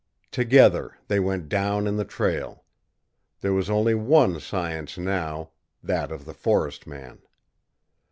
Together 0.31 0.97
they 1.09 1.19
went 1.19 1.47
down 1.47 1.85
in 1.85 1.95
the 1.95 2.03
trail. 2.03 2.63
There 3.41 3.53
was 3.53 3.69
only 3.69 3.93
one 3.93 4.39
science 4.39 4.97
now 4.97 5.51
that 5.83 6.11
of 6.11 6.25
the 6.25 6.33
forest 6.33 6.87
man. 6.87 7.21